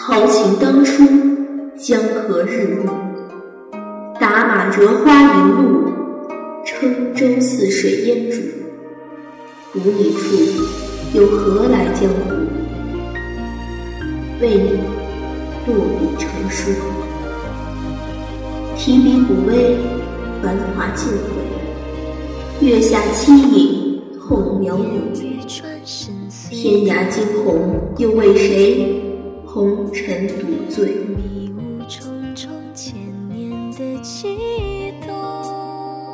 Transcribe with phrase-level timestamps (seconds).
[0.00, 1.02] 豪情当初，
[1.76, 2.88] 江河日暮。
[4.20, 5.90] 打马折花迎路，
[6.64, 8.40] 撑舟似水烟渚。
[9.74, 10.36] 无你处，
[11.14, 12.30] 又何来江湖？
[14.40, 14.78] 为你
[15.66, 16.70] 落笔成书。
[18.76, 19.76] 提笔古微，
[20.40, 21.18] 繁华尽毁。
[22.60, 25.12] 月下凄影，痛描咏。
[26.50, 28.97] 天涯惊鸿，又为谁？
[30.78, 32.94] 红尘独醉。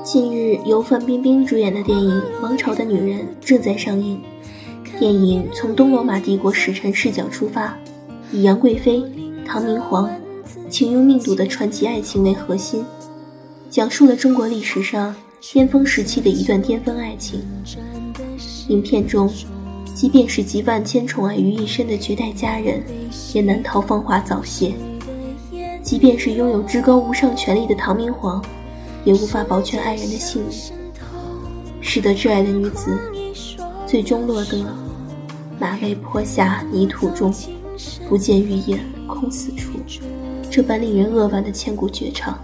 [0.02, 4.23] 近日，由范冰冰主演的电影《王朝的女人》正在上映。
[4.98, 7.77] 电影从东罗马帝国使臣视角出发，
[8.32, 9.02] 以杨贵妃、
[9.45, 10.10] 唐明皇
[10.70, 12.82] 情用命赌的传奇爱情为核心，
[13.68, 17.42] 讲述了中国历史上巅峰时期的一段巅峰爱情。
[18.68, 19.30] 影片中，
[19.94, 22.82] 即便是集万千宠爱于一身的绝代佳人，
[23.32, 24.74] 也难逃芳华早谢；
[25.82, 28.45] 即便是拥有至高无上权力的唐明皇。
[29.04, 30.59] 也无法保全爱人的性命，
[31.82, 32.98] 使得挚爱的女子
[33.86, 34.64] 最终落得
[35.60, 37.30] 马嵬坡下泥土中，
[38.08, 39.73] 不见玉叶空死处，
[40.51, 42.38] 这般令人扼腕的千古绝唱。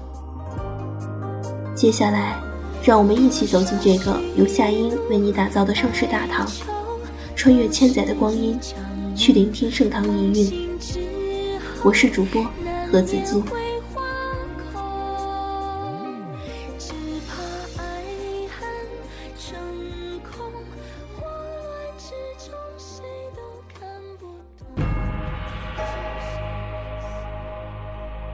[1.75, 2.39] 接下来，
[2.85, 6.47] 让我们一起走进这个由夏英为你打造的盛世大唐，
[7.41, 8.61] 穿越千载的光阴，
[9.17, 10.79] 去聆听盛唐遗韵。
[11.83, 12.45] 我是主播
[12.93, 13.43] 何子金。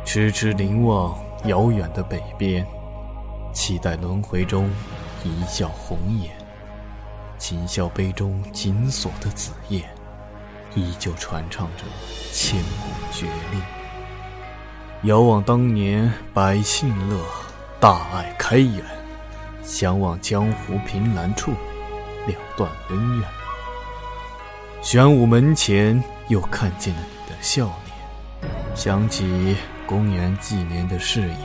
[0.05, 2.67] 痴痴凝望遥远的北边，
[3.55, 4.69] 期待轮回中
[5.23, 6.36] 一笑红颜。
[7.49, 9.89] 今宵杯中紧锁的紫燕，
[10.75, 11.85] 依旧传唱着
[12.33, 13.63] 千古绝恋。
[15.05, 17.25] 遥望当年百姓乐，
[17.79, 18.85] 大爱开元。
[19.63, 23.29] 相望江湖凭栏处，了断恩怨。
[24.83, 29.57] 玄武门前，又看见了你的笑脸，想起。
[29.87, 31.39] 公元纪年的誓言，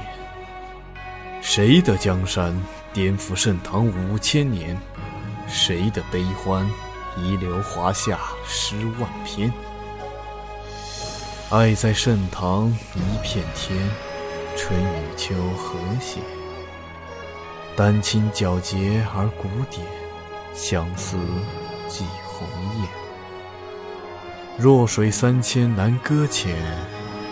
[1.43, 2.59] 谁的江山
[2.91, 4.75] 颠覆盛唐五千年？
[5.47, 6.69] 谁的悲欢
[7.17, 9.51] 遗留华夏诗万篇？
[11.49, 13.77] 爱在盛唐一片天，
[14.55, 16.19] 春与秋和谐，
[17.75, 19.85] 丹青皎洁而古典，
[20.53, 21.17] 相思
[21.87, 22.47] 寄鸿
[22.79, 22.87] 雁。
[24.57, 26.55] 弱水三千难搁浅。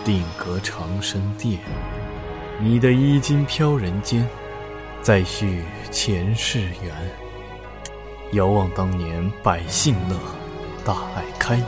[0.02, 1.60] 定格长生殿，
[2.58, 4.26] 你的衣襟飘人间，
[5.02, 7.29] 再续前世缘。
[8.32, 10.16] 遥望当年百姓乐，
[10.84, 11.66] 大爱开元。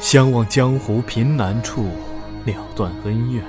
[0.00, 1.84] 相望江湖凭栏处，
[2.44, 3.44] 了断恩怨。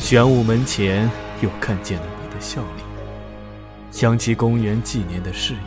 [0.00, 1.08] 玄武门前，
[1.42, 2.86] 又看见了你的笑脸，
[3.92, 5.62] 想起公元纪年的誓言。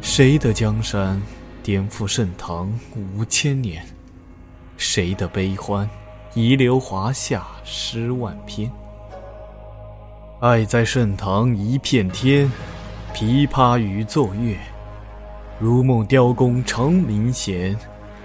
[0.00, 1.20] 谁的江山
[1.64, 3.84] 颠覆盛唐五千年？
[4.76, 5.90] 谁的悲欢，
[6.34, 8.70] 遗留华夏诗万篇？
[10.40, 12.50] 爱在盛唐一片天，
[13.12, 14.56] 琵琶与奏乐。
[15.58, 17.76] 如梦雕弓成名弦，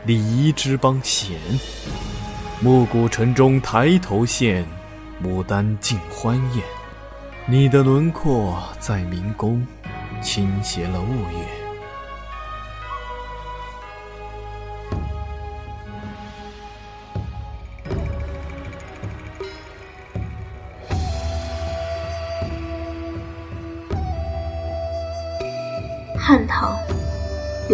[0.05, 1.37] 礼仪之邦贤。
[2.61, 4.65] 暮鼓晨钟抬头现，
[5.21, 6.63] 牡丹尽欢颜。
[7.47, 9.67] 你的轮廓在明宫，
[10.21, 11.64] 倾斜了雾月。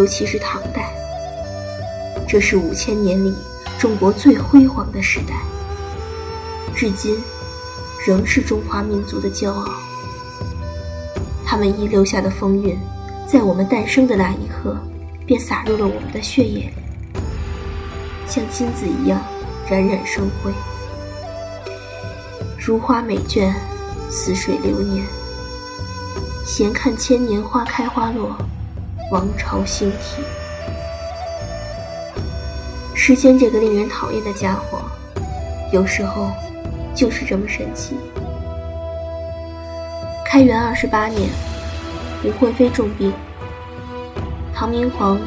[0.02, 0.92] 尤其是唐代，
[2.28, 3.32] 这是五千年里
[3.78, 5.36] 中国最辉煌的时代，
[6.76, 7.16] 至今
[8.04, 9.64] 仍是中华民族的骄傲。
[11.46, 12.76] 他们遗留下的风韵，
[13.28, 14.76] 在我们诞生的那一刻，
[15.24, 16.74] 便洒入了我们的血液里，
[18.26, 19.22] 像金子一样
[19.70, 20.52] 冉冉生辉，
[22.58, 23.54] 如花美眷，
[24.10, 25.06] 似水流年。
[26.44, 28.36] 闲看千年花开花落，
[29.12, 30.24] 王朝兴替。
[32.96, 34.80] 时间这个令人讨厌的家伙，
[35.74, 36.32] 有时候
[36.96, 37.98] 就是这么神奇。
[40.26, 41.30] 开元二十八年，
[42.24, 43.12] 吴惠妃重病，
[44.56, 45.20] 唐明皇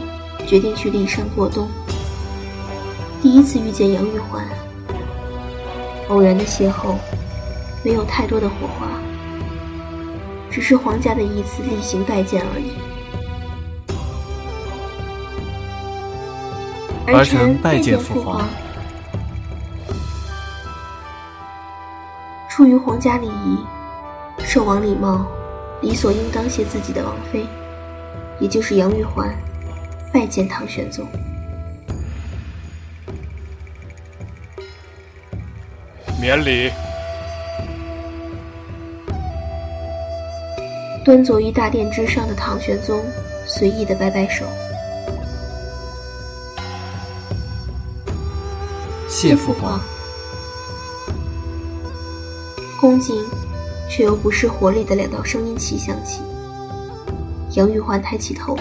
[0.46, 1.68] 决定去骊山过冬。
[3.20, 4.46] 第一次遇见杨玉环，
[6.08, 6.94] 偶然的邂逅，
[7.82, 8.88] 没有太多的火花。
[10.50, 12.72] 只是皇家的一次例行拜见而已。
[17.12, 18.48] 儿臣拜见父皇。
[22.48, 23.58] 出于皇家礼仪，
[24.44, 25.26] 寿王李瑁
[25.82, 27.44] 理所应当携自己的王妃，
[28.38, 29.28] 也就是杨玉环，
[30.12, 31.06] 拜见唐玄宗。
[36.20, 36.70] 免礼。
[41.04, 43.04] 端坐于大殿之上的唐玄宗
[43.46, 44.46] 随意的摆摆手。
[49.16, 49.80] 谢父皇。
[52.80, 53.24] 恭敬
[53.88, 56.20] 却又不失活力的两道声音齐响起。
[57.52, 58.58] 杨玉环抬起头，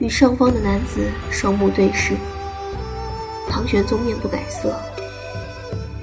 [0.00, 2.14] 与上方的男子双目对视。
[3.48, 4.74] 唐玄宗面不改色。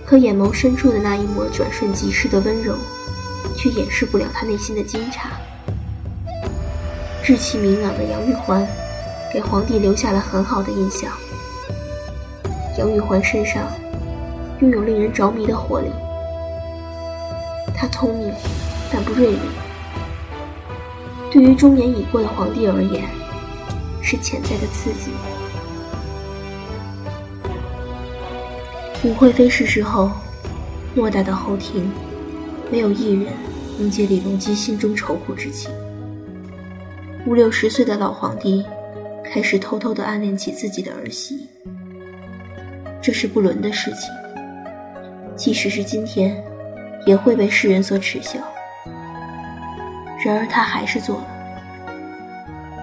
[0.05, 2.73] 可眼眸深处的那一抹转瞬即逝的温柔，
[3.57, 5.27] 却掩饰不了他内心的惊诧。
[7.21, 8.65] 志气明朗的杨玉环，
[9.33, 11.11] 给皇帝留下了很好的印象。
[12.77, 13.67] 杨玉环身上
[14.61, 15.89] 拥有令人着迷的活力，
[17.75, 18.33] 她聪明，
[18.91, 19.39] 但不锐利。
[21.31, 23.03] 对于中年已过的皇帝而言，
[24.01, 25.11] 是潜在的刺激。
[29.03, 30.11] 武惠妃逝世后，
[30.95, 31.91] 偌大的后庭，
[32.71, 33.33] 没有一人
[33.79, 35.71] 能解李隆基心中愁苦之情。
[37.25, 38.63] 五六十岁的老皇帝，
[39.23, 41.47] 开始偷偷的暗恋起自己的儿媳。
[43.01, 44.09] 这是不伦的事情，
[45.35, 46.41] 即使是今天，
[47.05, 48.39] 也会被世人所耻笑。
[50.23, 51.27] 然而他还是做了。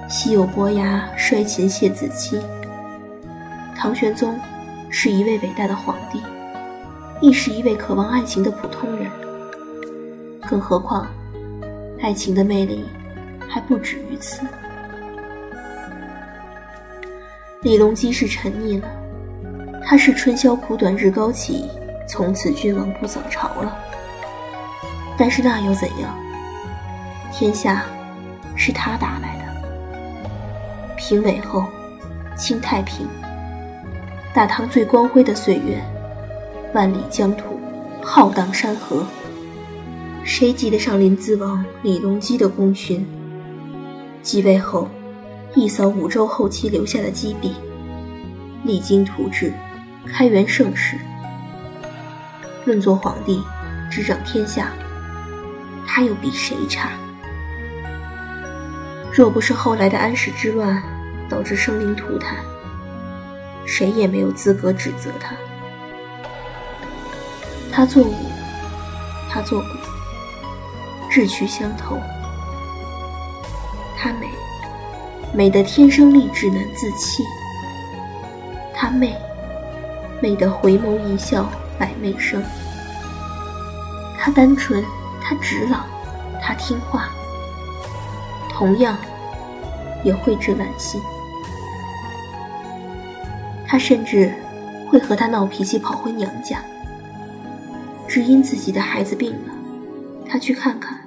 [0.08, 2.40] 昔有伯牙率秦谢子期，
[3.76, 4.38] 唐玄宗。
[4.90, 6.18] 是一位伟大的皇帝，
[7.20, 9.06] 亦是一位渴望爱情的普通人。
[10.48, 11.06] 更何况，
[12.00, 12.86] 爱情的魅力
[13.46, 14.40] 还不止于此。
[17.60, 18.88] 李隆基是沉溺了，
[19.90, 21.64] 他是春宵苦短日高起，
[22.06, 23.74] 从此君王不早朝了。
[25.16, 26.14] 但是那又怎样？
[27.32, 27.86] 天下
[28.54, 30.94] 是他打来的。
[30.94, 31.64] 平尾后，
[32.36, 33.06] 清太平。
[34.34, 35.82] 大唐最光辉的岁月，
[36.74, 37.58] 万里疆土，
[38.02, 39.06] 浩荡山河，
[40.22, 43.06] 谁及得上临淄王李隆基的功勋？
[44.20, 44.86] 继位后，
[45.54, 47.54] 一扫五周后期留下的积弊，
[48.64, 49.50] 励精图治，
[50.12, 50.98] 开元盛世。
[52.64, 53.42] 论做皇帝，
[53.90, 54.70] 执掌天下，
[55.86, 56.90] 他又比谁差？
[59.12, 60.82] 若不是后来的安史之乱
[61.28, 62.36] 导致生灵涂炭。
[63.66, 65.34] 谁也没有资格指责他。
[67.70, 68.14] 他做武，
[69.30, 69.66] 他做骨，
[71.10, 71.98] 志趣相投。
[73.96, 74.28] 他美，
[75.34, 77.22] 美得天生丽质难自弃。
[78.74, 79.14] 他媚，
[80.20, 82.42] 美得回眸一笑百媚生。
[84.18, 84.84] 他单纯，
[85.22, 85.86] 他直朗，
[86.42, 87.08] 他听话，
[88.50, 88.96] 同样
[90.04, 91.00] 也蕙质兰心。
[93.66, 94.32] 他甚至
[94.90, 96.62] 会和他闹脾气，跑回娘家，
[98.08, 99.54] 只因自己的孩子病了，
[100.28, 100.98] 他去看看，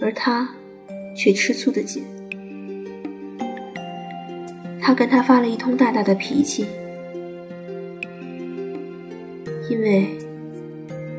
[0.00, 0.48] 而他
[1.16, 2.04] 却吃醋的紧。
[4.80, 6.66] 他跟他发了一通大大的脾气，
[9.72, 10.06] 因为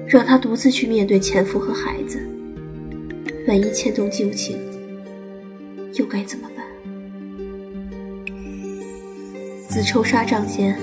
[0.07, 2.21] 让他独自去面对前夫和孩子，
[3.47, 4.59] 万一牵动旧情，
[5.95, 6.63] 又该怎么办？
[9.67, 10.77] 子抽纱帐前，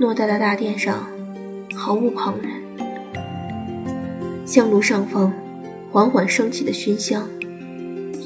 [0.00, 1.06] 偌大的大殿上，
[1.76, 2.50] 毫无旁人。
[4.44, 5.32] 香炉上方，
[5.92, 7.30] 缓缓升起的熏香，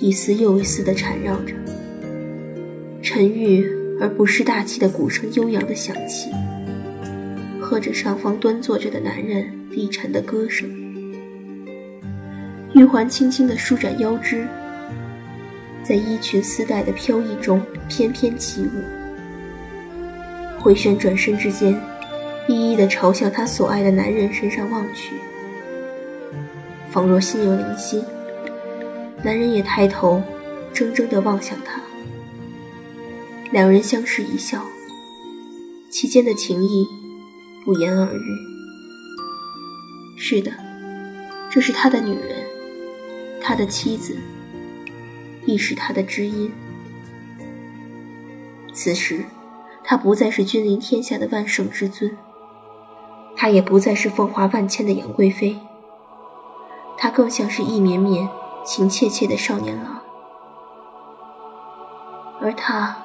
[0.00, 1.52] 一丝又一丝地缠绕着。
[3.02, 3.68] 沉郁
[4.00, 6.30] 而不失大气的鼓声悠扬地响起，
[7.70, 10.68] 和着上方端坐着的男人低沉的歌声。
[12.74, 14.44] 玉环轻轻地舒展腰肢，
[15.84, 18.82] 在衣裙丝带的飘逸中翩翩起舞。
[20.58, 21.80] 回旋转身之间，
[22.48, 25.14] 一一的朝向她所爱的男人身上望去，
[26.90, 28.02] 仿若心有灵犀。
[29.22, 30.20] 男人也抬头，
[30.74, 31.80] 怔怔的望向她。
[33.52, 34.60] 两人相视一笑，
[35.88, 36.84] 其间的情谊
[37.64, 38.38] 不言而喻。
[40.16, 40.52] 是的，
[41.50, 42.44] 这是他的女人，
[43.42, 44.16] 他的妻子，
[45.46, 46.52] 亦是他的知音。
[48.72, 49.24] 此时。
[49.82, 52.16] 他不再是君临天下的万圣之尊，
[53.34, 55.58] 他也不再是风华万千的杨贵妃，
[56.96, 58.28] 他更像是意绵绵、
[58.64, 60.00] 情切切的少年郎，
[62.40, 62.98] 而他，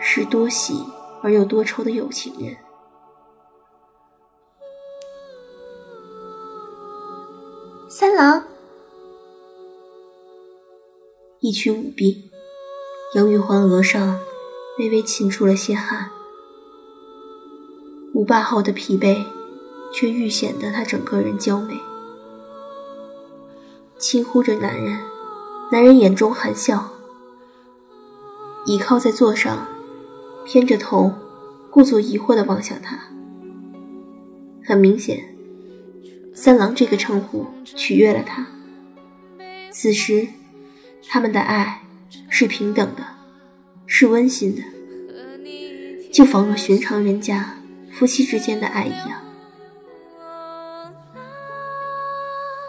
[0.00, 0.82] 是多喜
[1.22, 2.56] 而又多愁的有情人。
[7.88, 8.42] 三郎，
[11.38, 12.32] 一曲舞毕，
[13.14, 14.18] 杨玉环额上
[14.76, 16.10] 微微沁出了些汗。
[18.12, 19.24] 舞罢后的疲惫，
[19.92, 21.78] 却愈显得她整个人娇美。
[23.98, 24.98] 轻呼着男人，
[25.70, 26.90] 男人眼中含笑，
[28.66, 29.64] 倚靠在座上，
[30.44, 31.12] 偏着头，
[31.70, 32.98] 故作疑惑地望向他。
[34.64, 35.35] 很明显，
[36.36, 38.46] 三郎这个称呼取悦了他。
[39.72, 40.28] 此时，
[41.08, 41.82] 他们的爱
[42.30, 43.04] 是平等的，
[43.88, 44.62] 是温馨的，
[46.12, 47.56] 就仿若寻常人家
[47.90, 49.24] 夫妻之间的爱一样。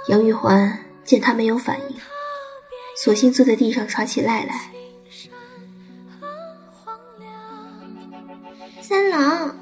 [0.08, 0.80] 杨玉环。
[1.08, 1.96] 见他没有反应，
[3.02, 4.70] 索性坐在地上耍起赖来。
[8.82, 9.56] 三郎，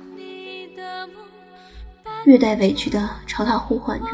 [2.26, 4.08] 略带委屈的朝他呼唤着。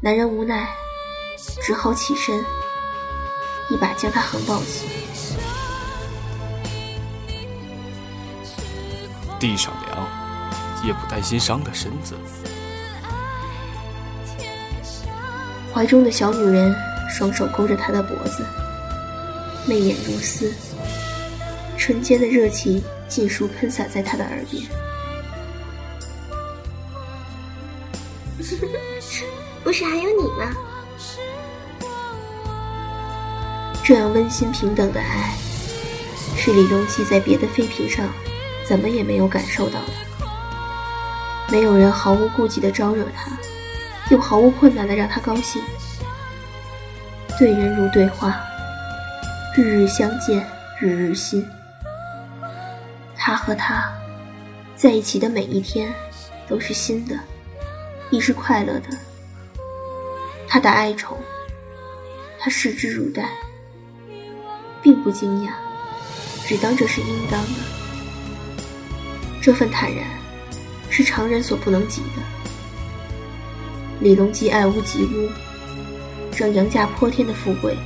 [0.00, 0.68] 男人无奈，
[1.62, 2.36] 只好起身，
[3.70, 4.88] 一把将他横抱起。
[9.38, 10.08] 地上凉，
[10.84, 12.16] 也不担心伤了身子。
[15.72, 16.74] 怀中的小女人
[17.08, 18.44] 双手勾着他的脖子，
[19.68, 20.52] 媚眼如丝，
[21.78, 24.64] 唇间的热气尽数喷洒在他的耳边。
[29.62, 30.52] 不是还有你吗？
[33.84, 35.34] 这样温馨平等的爱，
[36.36, 38.08] 是李隆基在别的妃嫔上
[38.68, 39.92] 怎么也没有感受到的。
[41.50, 43.30] 没有人毫无顾忌的招惹他。
[44.10, 45.62] 又毫无困难的让他高兴，
[47.38, 48.36] 对人如对花，
[49.56, 50.44] 日日相见，
[50.80, 51.48] 日日新。
[53.16, 53.88] 他和他
[54.74, 55.94] 在一起的每一天
[56.48, 57.16] 都是新的，
[58.10, 58.88] 亦是快乐的。
[60.52, 61.16] 他的哀愁，
[62.40, 63.24] 他视之如黛，
[64.82, 65.50] 并不惊讶，
[66.44, 67.60] 只当这是应当的。
[69.40, 70.04] 这份坦然，
[70.90, 72.22] 是常人所不能及的。
[74.00, 75.30] 李隆基爱屋及乌，
[76.36, 77.76] 让杨家泼天的富贵，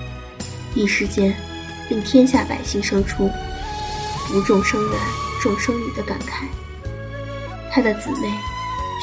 [0.75, 1.37] 一时间
[1.91, 3.31] 令天下百姓生出
[4.33, 4.99] “无众生男，
[5.43, 6.47] 众生女”的感慨。
[7.71, 8.33] 他的姊妹、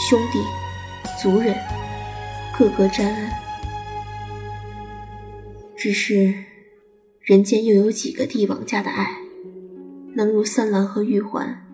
[0.09, 0.41] 兄弟、
[1.21, 1.55] 族人，
[2.57, 3.31] 个个沾恩。
[5.83, 6.31] 只是，
[7.21, 9.17] 人间又有几个帝王家的爱，
[10.13, 11.65] 能如三郎和玉环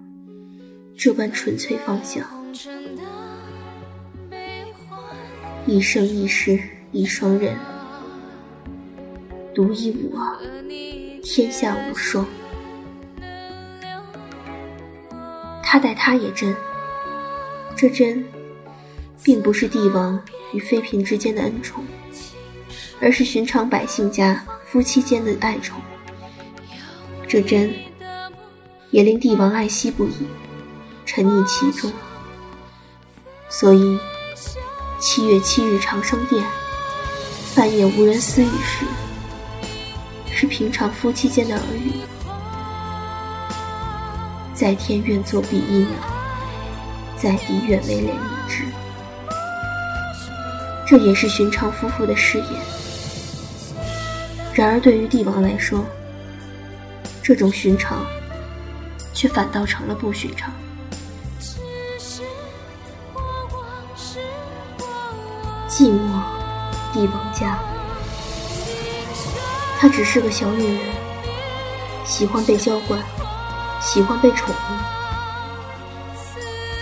[0.95, 2.25] 这般纯粹放响？
[5.65, 6.57] 一生一世
[6.93, 7.57] 一双人，
[9.53, 10.39] 独一无二，
[11.21, 12.25] 天下无双。
[15.61, 16.55] 他待他也真，
[17.75, 18.23] 这真，
[19.21, 20.17] 并不是帝王
[20.53, 21.83] 与妃嫔之间的恩宠，
[23.01, 25.79] 而是寻常百姓家夫妻间的爱宠。
[27.27, 27.73] 这真，
[28.91, 30.27] 也令帝王爱惜不已，
[31.05, 31.91] 沉溺其中。
[33.49, 33.99] 所以。
[34.99, 36.43] 七月七日长生殿，
[37.55, 38.83] 半夜无人私语时，
[40.33, 42.01] 是平常夫妻间的耳语。
[44.55, 45.89] 在天愿作比翼鸟，
[47.15, 48.63] 在地愿为连理枝。
[50.87, 52.47] 这也是寻常夫妇的誓言。
[54.57, 55.85] 然而对于帝王来说，
[57.21, 58.03] 这种寻常，
[59.13, 60.51] 却反倒成了不寻常。
[65.69, 66.23] 寂寞，
[66.91, 67.59] 帝王家。
[69.77, 70.85] 她只是个小女人，
[72.03, 72.99] 喜欢被娇惯，
[73.79, 74.73] 喜欢被宠溺，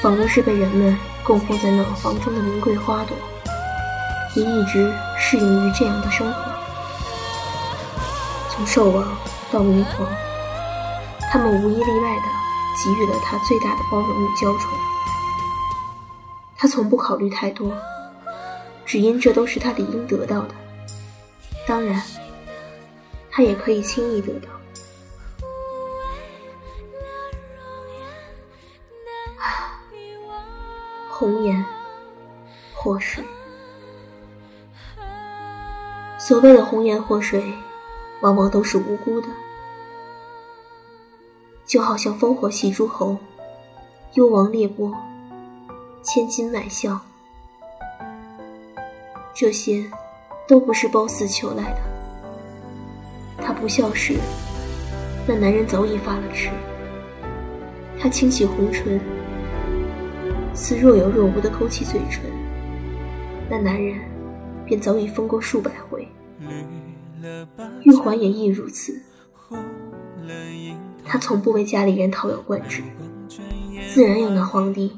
[0.01, 3.17] 仿若是被人们供奉在暖房中的名贵花朵，
[4.33, 6.54] 也一直适应于这样的生活。
[8.55, 9.05] 从兽王
[9.51, 10.07] 到明皇，
[11.29, 12.23] 他们无一例外的
[12.81, 14.71] 给予了他最大的包容与娇宠，
[16.55, 17.69] 他从不考虑太多。
[18.85, 20.55] 只因这都是他理应得到的，
[21.67, 22.01] 当然，
[23.29, 24.47] 他也可以轻易得到。
[29.37, 29.75] 啊，
[31.09, 31.65] 红颜
[32.73, 33.21] 祸水，
[36.17, 37.53] 所谓的红颜祸水，
[38.21, 39.27] 往往都是无辜的，
[41.65, 43.17] 就好像烽火戏诸侯、
[44.13, 44.91] 幽王猎波、
[46.01, 46.99] 千金买笑。
[49.33, 49.85] 这些，
[50.47, 51.77] 都不是褒姒求来的。
[53.37, 54.15] 他不孝时，
[55.27, 56.49] 那男人早已发了痴。
[57.99, 58.99] 他轻启红唇，
[60.53, 62.21] 似若有若无的勾起嘴唇，
[63.49, 63.99] 那男人
[64.65, 66.07] 便早已疯过数百回。
[67.83, 69.01] 玉环也亦如此，
[71.03, 72.83] 他从不为家里人掏腰灌指，
[73.93, 74.97] 自然要拿皇帝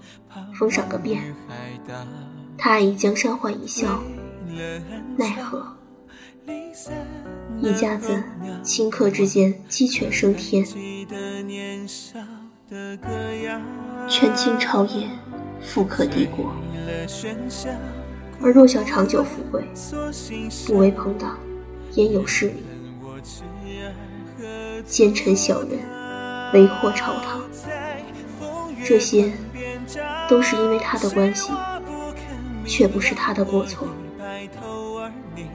[0.54, 1.36] 封赏个遍。
[2.58, 4.02] 他爱以江山换一笑，
[5.16, 5.66] 奈何
[7.60, 8.24] 一家子
[8.64, 10.66] 顷刻之间鸡犬升天，
[14.08, 15.08] 权倾朝野，
[15.62, 16.52] 富可敌国。
[18.42, 19.64] 而若想长久富贵，
[20.68, 21.38] 不为朋党，
[21.98, 22.64] 焉有势力？
[24.86, 25.72] 奸臣小人，
[26.54, 27.42] 为祸朝堂，
[28.86, 29.32] 这些
[30.30, 31.52] 都是因为他的关系。
[32.70, 33.88] 却不是他的过错，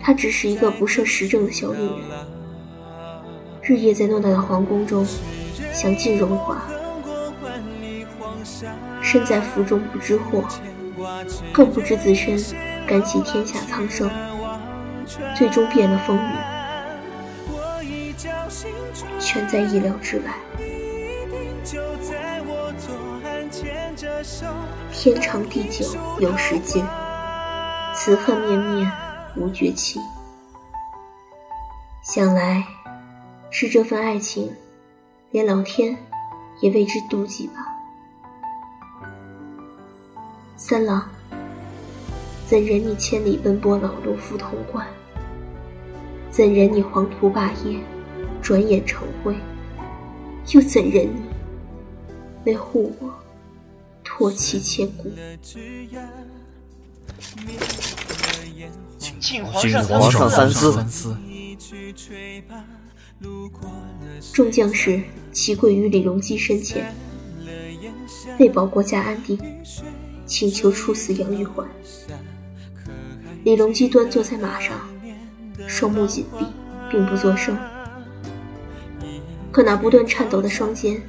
[0.01, 1.91] 她只是一个不涉时政的小女人，
[3.61, 5.07] 日夜在偌大的皇宫中
[5.75, 6.63] 享尽荣华，
[9.03, 10.43] 身在福中不知祸，
[11.53, 12.43] 更不知自身
[12.87, 14.11] 甘系天下苍生，
[15.43, 18.15] 最终变了风雨，
[19.19, 20.33] 全在意料之外。
[24.93, 25.85] 天长地久
[26.21, 26.87] 有时尽。
[27.93, 28.93] 此恨绵绵
[29.35, 29.99] 无绝期，
[32.05, 32.65] 想来
[33.51, 34.55] 是这份爱情，
[35.33, 35.99] 连老天
[36.61, 37.67] 也为之妒忌吧。
[40.57, 41.11] 三郎，
[42.47, 44.87] 怎忍你千里奔波劳碌赴潼关？
[46.33, 47.79] 怎忍你黄土霸业，
[48.41, 49.37] 转眼成灰？
[50.53, 51.21] 又怎忍你
[52.47, 53.12] 为护我，
[54.03, 55.12] 托妻千古？
[59.21, 61.15] 请皇上三思。
[64.33, 66.95] 众将士齐跪于李隆基身前，
[68.40, 69.38] 为保国家安定，
[70.25, 71.68] 请求处死杨玉环。
[73.45, 74.81] 李隆基端坐在马上，
[75.67, 76.47] 双目紧闭，
[76.91, 77.57] 并不作声。
[79.51, 81.03] 可那不断颤抖的双肩，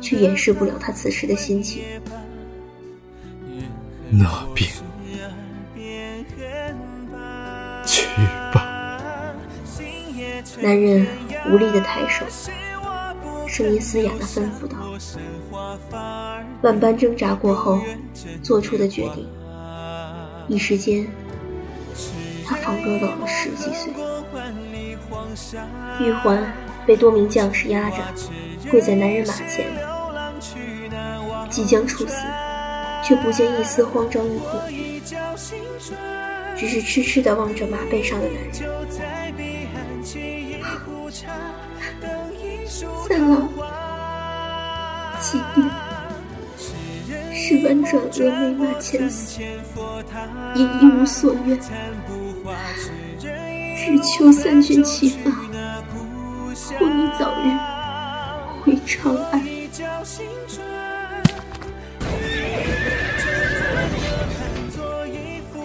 [0.00, 1.82] 却掩饰不了他此时的心情。
[4.10, 4.70] 那便。
[10.62, 11.06] 男人
[11.50, 12.24] 无力的抬手，
[13.46, 14.76] 声音嘶哑的吩咐道
[16.62, 17.80] ：“万般挣扎过后
[18.42, 19.28] 做出的决定，
[20.48, 21.06] 一时间，
[22.46, 23.92] 他仿若老了十几岁。”
[26.00, 26.52] 玉环
[26.86, 27.96] 被多名将士压着，
[28.70, 29.66] 跪在男人马前，
[31.50, 32.14] 即将处死，
[33.02, 35.02] 却不见一丝慌张与恐惧，
[36.56, 38.52] 只是痴痴地望着马背上的男人。
[43.08, 43.48] 三郎，
[45.20, 45.62] 今夜
[47.32, 49.40] 是婉转峨眉马前死，
[50.54, 51.58] 也一无所愿，
[53.76, 55.30] 只求三军齐发，
[56.78, 57.46] 护你早日
[58.62, 59.42] 回长安。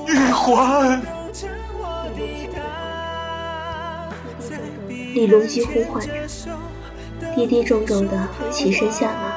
[0.07, 1.01] 玉环。
[5.13, 6.13] 李隆基呼唤着，
[7.35, 9.33] 跌跌撞撞地起身下马，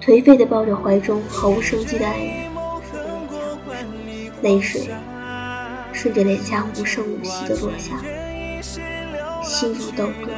[0.00, 2.52] 颓废地抱着怀中毫无生机的爱人，
[4.42, 4.88] 泪水
[6.06, 7.98] 顺着脸颊无声无息的落下，
[9.42, 10.30] 心如刀割。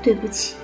[0.00, 0.54] 对不起，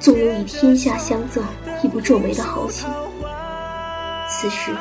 [0.00, 1.44] 纵有以天下相赠
[1.84, 2.88] 亦不皱眉的豪情。
[4.26, 4.74] 此时，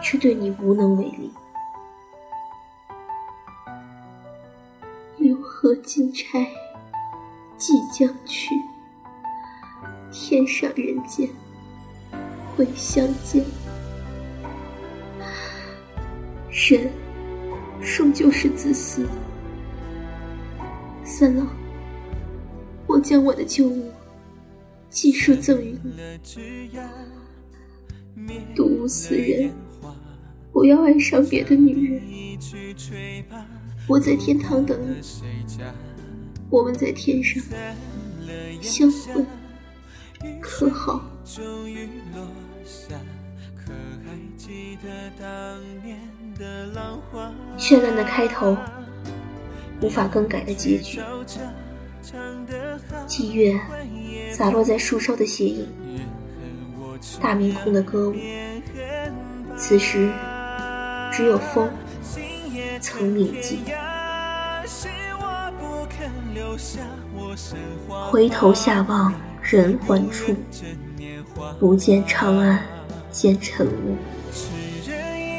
[0.00, 1.32] 却对你无能为力。
[5.16, 6.46] 六合金钗
[7.58, 8.54] 即将去，
[10.12, 11.28] 天上人间
[12.54, 13.42] 会相见。
[16.50, 16.92] 人
[17.80, 19.08] 终究是自私。
[21.02, 21.48] 三郎，
[22.86, 23.90] 我将我的旧物
[24.90, 25.92] 尽数赠予你。
[28.54, 29.50] 独物思人，
[30.52, 32.02] 不要爱上别的女人。
[33.88, 35.00] 我在天堂等你，
[36.50, 37.42] 我们在天上
[38.60, 39.24] 相会，
[40.40, 41.00] 可好？
[47.58, 48.56] 绚烂的开头，
[49.80, 51.00] 无法更改的结局。
[53.06, 53.60] 霁月
[54.30, 55.68] 洒落在树梢的斜影。
[57.20, 58.16] 大明空的歌舞，
[59.56, 60.12] 此时
[61.12, 61.68] 只有风
[62.80, 63.60] 曾铭记。
[68.10, 69.12] 回头下望，
[69.52, 70.34] 人寰处，
[71.60, 72.58] 不见长安，
[73.10, 73.96] 见晨雾。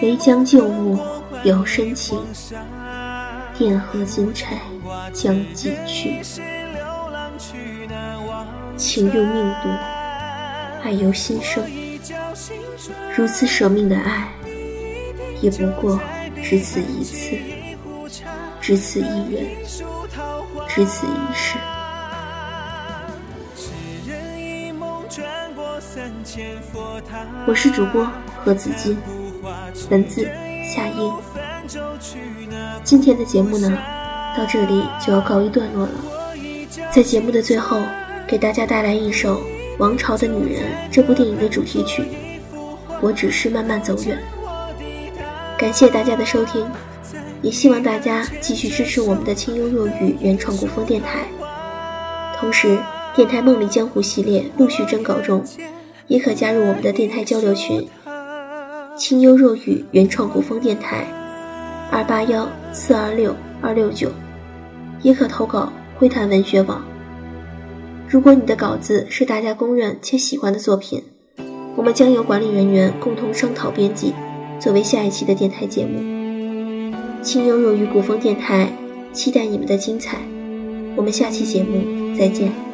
[0.03, 0.99] 唯将旧物
[1.43, 2.19] 留深情，
[3.57, 4.59] 钿合金钗
[5.11, 6.21] 将寄去。
[8.77, 9.69] 情用命度，
[10.83, 11.63] 爱由心生。
[13.17, 14.31] 如此舍命的爱，
[15.41, 15.99] 也不过
[16.43, 17.35] 只此一次，
[18.61, 19.47] 只此一人，
[20.67, 21.57] 只此一世。
[27.47, 28.07] 我是主播
[28.43, 28.97] 何子金，
[29.89, 30.29] 文字
[30.63, 31.11] 夏英。
[32.83, 33.75] 今天的节目呢，
[34.37, 35.91] 到这里就要告一段落了。
[36.91, 37.81] 在节目的最后，
[38.27, 39.37] 给大家带来一首
[39.79, 42.05] 《王朝的女人》这部电影的主题曲。
[43.01, 44.21] 我只是慢慢走远。
[45.57, 46.63] 感谢大家的收听，
[47.41, 51.25] 也希望大家继续支持我们的清幽若雨原创古风电台。
[52.37, 52.77] 同时，
[53.15, 55.43] 电台《梦里江湖》系列陆续征稿中，
[56.07, 57.87] 也可加入我们的电台交流群：
[58.97, 61.05] 清幽若雨原创古风电台
[61.91, 64.11] 二八幺四二六二六九，
[65.01, 66.83] 也可投稿灰谈文学网。
[68.07, 71.03] 如果你的稿子是大家公认且喜欢的作品，
[71.75, 74.13] 我们将由管理人员共同商讨编辑，
[74.59, 76.93] 作为下一期的电台节目。
[77.23, 78.71] 清幽若雨古风电台，
[79.11, 80.17] 期待你们的精彩。
[80.95, 82.72] 我们下期节目再见。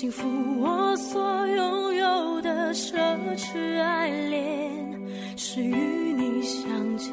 [0.00, 0.26] 幸福
[0.58, 2.96] 我所拥有的奢
[3.36, 4.98] 侈爱恋，
[5.36, 7.12] 是与你相见。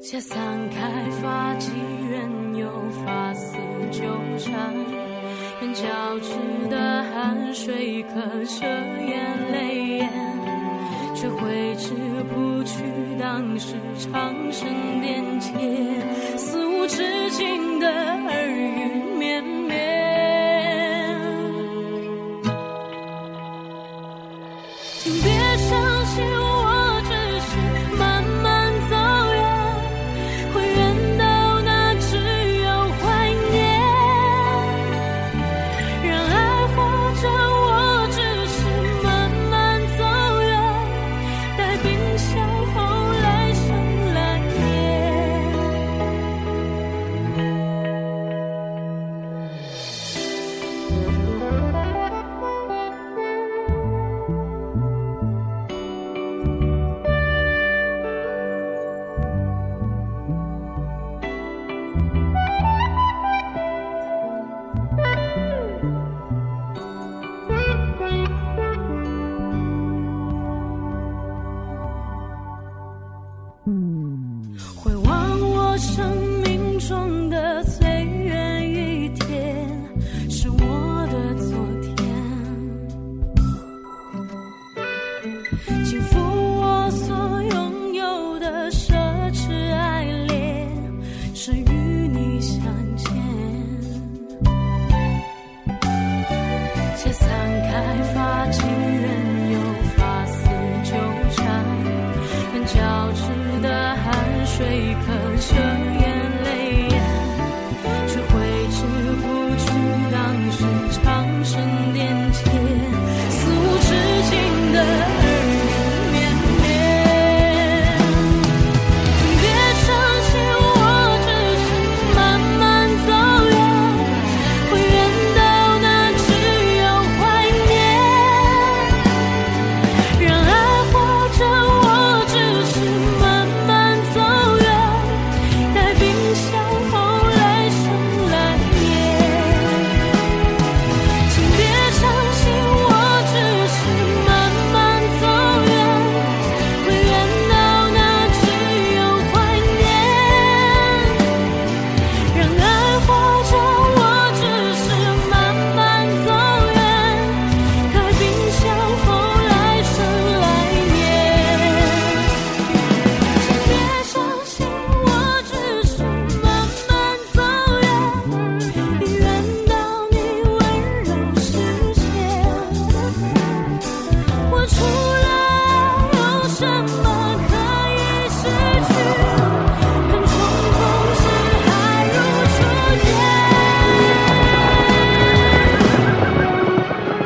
[0.00, 0.38] 且散
[0.70, 1.68] 开发髻，
[2.08, 2.66] 任由
[3.04, 3.58] 发丝
[3.90, 4.04] 纠
[4.38, 4.74] 缠，
[5.60, 5.84] 任交
[6.20, 9.23] 织的汗水可遮掩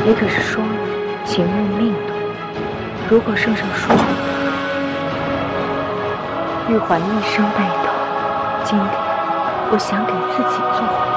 [0.08, 0.70] 你可是说了
[1.22, 2.14] 请用命赌
[3.10, 4.02] 如果圣上说了
[6.66, 7.92] 玉环一生被动
[8.64, 8.88] 今天
[9.70, 11.07] 我想给自己做